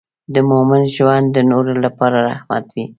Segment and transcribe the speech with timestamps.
[0.33, 2.85] د مؤمن ژوند د نورو لپاره رحمت وي.